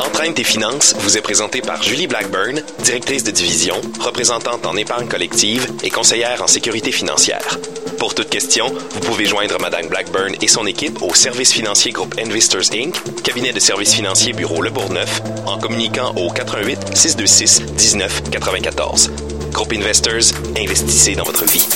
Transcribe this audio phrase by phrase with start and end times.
[0.00, 5.08] Entraîne tes finances vous est présenté par Julie Blackburn, directrice de division, représentante en épargne
[5.08, 7.58] collective et conseillère en sécurité financière.
[7.98, 12.14] Pour toute question, vous pouvez joindre Madame Blackburn et son équipe au service financier groupe
[12.18, 18.30] Investors Inc., cabinet de services financiers bureau Le Bourgneuf, en communiquant au 88 626 19
[18.30, 19.10] 94.
[19.52, 21.66] Groupe Investors, investissez dans votre vie.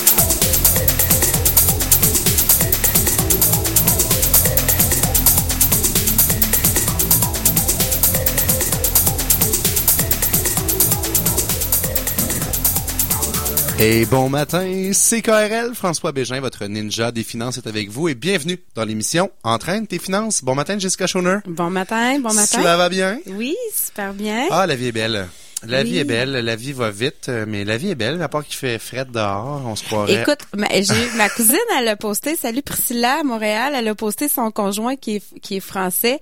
[13.77, 18.15] Et bon matin, c'est KRL, François Bégin, votre ninja des finances est avec vous et
[18.15, 20.43] bienvenue dans l'émission Entraîne tes finances.
[20.43, 21.37] Bon matin, Jessica Schoner.
[21.45, 22.45] Bon matin, bon matin.
[22.61, 23.19] Cela va bien?
[23.27, 24.47] Oui, super bien.
[24.49, 25.27] Ah, la vie est belle.
[25.67, 25.91] La Oui.
[25.91, 28.55] vie est belle, la vie va vite, mais la vie est belle, à part qu'il
[28.55, 30.21] fait fret dehors, on se croirait.
[30.21, 34.27] Écoute, ma, j'ai, ma cousine, elle a posté, salut Priscilla à Montréal, elle a posté
[34.29, 36.19] son conjoint qui est, qui est français.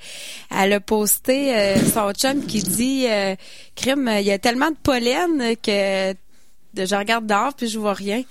[0.55, 3.35] Elle a posté euh, son chum qui dit, euh,
[3.75, 6.13] crime, il y a tellement de pollen que
[6.73, 8.23] de- je regarde dehors puis je vois rien.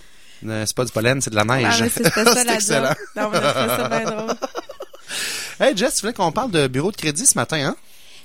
[0.47, 1.67] Euh, c'est pas du pollen, c'est de la neige.
[1.69, 2.95] Ah, ça C'est excellent.
[3.17, 4.35] Non, mais ça bien drôle.
[5.61, 7.77] Hey Jess, tu voulais qu'on parle de bureau de crédit ce matin, hein?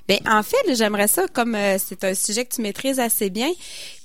[0.07, 3.49] Ben en fait, j'aimerais ça comme euh, c'est un sujet que tu maîtrises assez bien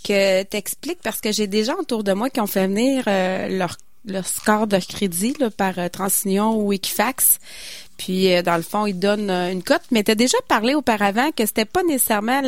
[0.05, 3.49] que t'expliques parce que j'ai des gens autour de moi qui ont fait venir euh,
[3.49, 7.39] leur leur score de crédit là, par euh, TransUnion ou Equifax.
[8.05, 10.75] Puis euh, dans le fond, ils donnent euh, une cote, mais tu as déjà parlé
[10.75, 12.43] auparavant que c'était pas nécessairement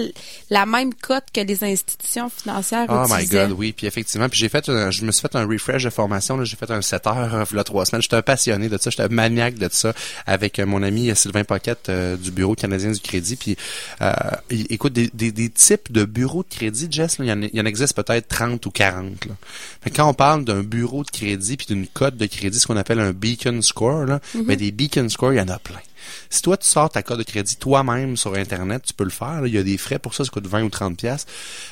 [0.50, 3.72] la même cote que les institutions financières Oh my god, oui.
[3.72, 6.36] Puis effectivement, puis j'ai fait, un- je me suis fait un refresh de formation.
[6.36, 6.44] là.
[6.44, 8.02] J'ai fait un 7 heures il y a trois semaines.
[8.02, 8.91] J'étais un passionné de ça.
[8.91, 9.92] J'étais un maniaque de ça
[10.27, 13.36] avec euh, mon ami Sylvain Paquette euh, du Bureau canadien du crédit.
[13.36, 13.56] Puis
[14.02, 14.12] euh,
[14.50, 17.42] il- écoute, des, des, des types de bureaux de crédit, Jess, là, il, y en,
[17.42, 19.27] a- il y en existe peut-être 30 ou 40.
[19.27, 19.34] Là.
[19.83, 22.66] Fait que quand on parle d'un bureau de crédit puis d'une cote de crédit, ce
[22.66, 25.81] qu'on appelle un beacon score, là, mais des beacon scores, il y en a plein.
[26.28, 29.41] Si toi, tu sors ta carte de crédit toi-même sur Internet, tu peux le faire.
[29.41, 29.47] là.
[29.47, 31.27] Il y a des frais pour ça, ça coûte 20 ou 30 pièces.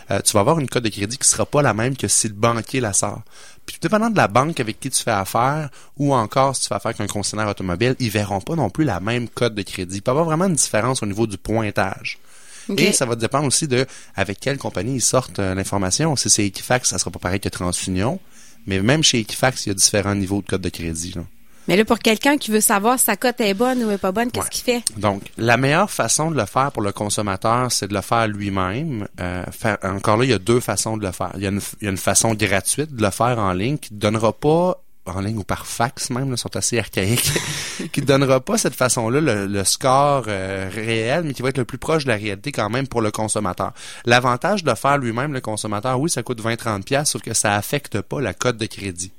[0.08, 2.34] tu vas avoir une carte de crédit qui sera pas la même que si le
[2.34, 3.22] banquier la sort.
[3.66, 6.74] Puis, dépendant de la banque avec qui tu fais affaire, ou encore si tu fais
[6.74, 9.96] affaire avec un concessionnaire automobile, ils verront pas non plus la même code de crédit.
[9.96, 12.18] Il peut y avoir vraiment une différence au niveau du pointage.
[12.76, 16.14] Et ça va dépendre aussi de avec quelle compagnie ils sortent euh, l'information.
[16.16, 18.20] Si c'est Equifax, ça sera pas pareil que TransUnion.
[18.66, 21.12] Mais même chez Equifax, il y a différents niveaux de code de crédit.
[21.16, 21.22] Là.
[21.68, 24.10] Mais là, pour quelqu'un qui veut savoir si sa cote est bonne ou est pas
[24.12, 24.50] bonne, qu'est-ce Ouais.
[24.50, 24.82] qu'il fait?
[24.96, 29.06] Donc, la meilleure façon de le faire pour le consommateur, c'est de le faire lui-même.
[29.20, 29.44] Euh,
[29.84, 31.30] encore là, il y a deux façons de le faire.
[31.36, 33.78] Il y, a une, il y a une façon gratuite de le faire en ligne
[33.78, 37.32] qui ne donnera pas en ligne ou par fax même, là, sont assez archaïques,
[37.92, 41.58] qui ne donnera pas cette façon-là le, le score euh, réel, mais qui va être
[41.58, 43.72] le plus proche de la réalité quand même pour le consommateur.
[44.04, 47.54] L'avantage de le faire lui-même, le consommateur, oui, ça coûte 20-30$, piastres, sauf que ça
[47.56, 49.10] affecte pas la cote de crédit.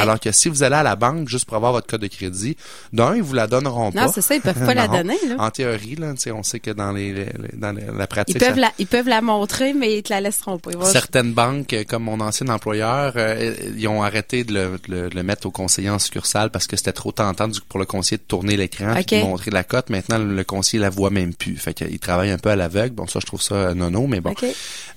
[0.00, 2.56] Alors que si vous allez à la banque juste pour avoir votre code de crédit,
[2.92, 4.06] d'un, ils vous la donneront pas.
[4.06, 5.16] non, c'est ça, ils peuvent pas la donner.
[5.28, 5.36] Là.
[5.38, 8.54] En théorie, là, on sait que dans les, les- dans les- la pratique, Ils peuvent,
[8.54, 10.70] ça- la, ils peuvent la montrer, mais ils te la laisseront pas.
[10.72, 15.10] Vont- certaines banques, comme mon ancien employeur, euh, ils ont arrêté de le, de le-
[15.10, 18.18] de le mettre au conseiller en succursale parce que c'était trop tentant pour le conseiller
[18.18, 19.90] de tourner l'écran et de montrer la cote.
[19.90, 21.56] Maintenant, le, le conseiller la voit même plus.
[21.56, 22.94] Fait qu'il travaille un peu à l'aveugle.
[22.94, 24.30] Bon, ça, je trouve ça euh, nono, mais bon.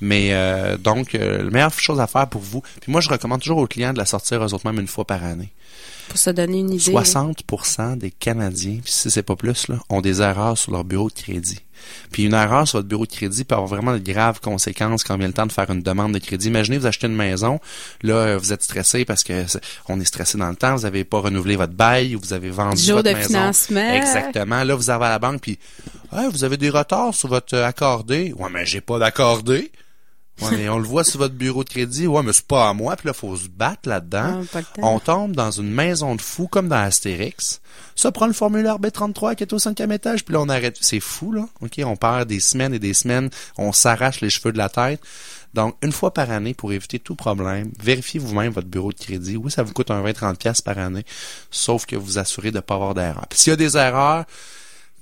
[0.02, 2.62] Mais euh, donc, euh, la meilleure chose à faire pour vous.
[2.82, 5.06] Puis moi, je recommande toujours aux clients de la sortir eux autres même une fois
[5.06, 5.50] par année.
[6.10, 6.92] Pour se donner une idée.
[6.92, 11.10] 60% des Canadiens, puis si c'est pas plus, là, ont des erreurs sur leur bureau
[11.10, 11.60] de crédit.
[12.12, 15.18] Puis une erreur sur votre bureau de crédit peut avoir vraiment de graves conséquences quand
[15.18, 16.48] vient le temps de faire une demande de crédit.
[16.48, 17.60] Imaginez, vous achetez une maison,
[18.04, 19.60] là, vous êtes stressé parce que c'est-
[19.90, 22.50] on est stressé dans le temps, vous avez pas renouvelé votre bail ou vous avez
[22.52, 23.28] vendu Jour votre de maison.
[23.28, 23.94] financement.
[23.94, 24.64] Exactement.
[24.64, 25.60] Là, vous avez à la banque, puis
[26.10, 28.34] Ah, vous avez des retards sur votre accordé.
[28.38, 29.74] Ouais, mais j'ai pas d'accordé.
[30.42, 32.08] Ouais, mais on le voit sur votre bureau de crédit.
[32.08, 32.96] Ouais, mais c'est pas à moi.
[32.96, 34.42] Puis là, faut se battre là-dedans.
[34.54, 37.62] Ah, on tombe dans une maison de fous comme dans Astérix.
[37.96, 40.24] Ça prend le formulaire B33 qui est au cinquième étage.
[40.24, 40.78] Puis là, on arrête.
[40.80, 41.48] C'est fou, là.
[41.62, 43.30] OK, on perd des semaines et des semaines.
[43.58, 45.02] On s'arrache les cheveux de la tête.
[45.54, 49.38] Donc, une fois par année, pour éviter tout problème, vérifiez vous-même votre bureau de crédit.
[49.38, 51.06] Oui, ça vous coûte un 20-30$ piastres par année,
[51.50, 53.26] sauf que vous assurez de ne pas avoir d'erreur.
[53.28, 54.26] Puis s'il y a des erreurs,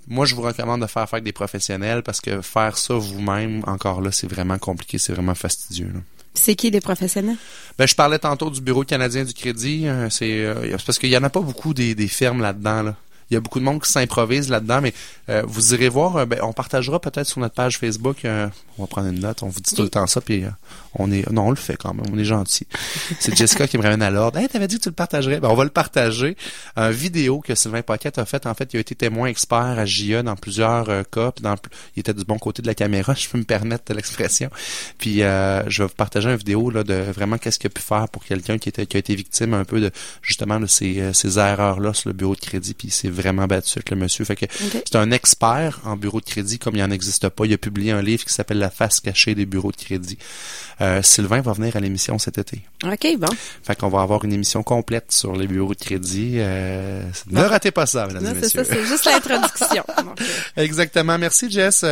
[0.07, 3.63] moi, je vous recommande de faire affaire avec des professionnels parce que faire ça vous-même,
[3.68, 5.92] encore là, c'est vraiment compliqué, c'est vraiment fastidieux.
[5.94, 6.00] là.
[6.34, 7.38] C'est qui des professionnels?
[7.78, 9.88] Ben, je parlais tantôt du Bureau canadien du crédit.
[9.88, 12.84] euh, c'est euh, c'est parce qu'il y en a pas beaucoup des, des firmes là-dedans.
[12.84, 12.96] Là.
[13.36, 14.94] Il y a beaucoup de monde qui s'improvise là-dedans, mais
[15.28, 18.48] euh, vous irez voir, euh, ben, on partagera peut-être sur notre page Facebook, euh,
[18.78, 20.46] on va prendre une note, on vous dit tout le temps ça, puis
[20.94, 22.66] on est, non, on le fait quand même, on est gentil.
[23.20, 24.38] C'est Jessica qui me ramène à l'ordre.
[24.38, 25.42] Hey, t'avais dit que tu le partagerais.
[25.42, 26.38] Ben, on va le partager.
[26.78, 29.84] Un vidéo que Sylvain Paquette a fait, en fait, il a été témoin expert à
[29.86, 31.56] JA dans plusieurs cas, puis dans,
[31.98, 34.50] il était du bon côté de la caméra, je peux me permettre de l'expression.
[34.98, 37.82] Puis euh, je vais vous partager une vidéo là, de vraiment qu'est-ce qu'il a pu
[37.82, 39.92] faire pour quelqu'un qui, était, qui a été victime un peu de
[40.22, 43.89] justement de ces, ces erreurs-là sur le bureau de crédit, puis c'est vraiment battu avec
[43.89, 44.25] le monsieur.
[44.25, 47.45] Fait que c'est un expert en bureau de crédit comme il en existe pas.
[47.45, 50.18] Il a publié un livre qui s'appelle La face cachée des bureaux de crédit.
[50.81, 52.62] Euh, Sylvain va venir à l'émission cet été.
[52.83, 53.27] OK, bon.
[53.63, 56.33] Fait qu'on va avoir une émission complète sur les bureaux de crédit.
[56.36, 58.50] Euh, ne ratez pas ça, mesdames et messieurs.
[58.50, 59.83] C'est ça, c'est juste l'introduction.
[60.57, 61.18] Exactement.
[61.18, 61.86] Merci, Jess.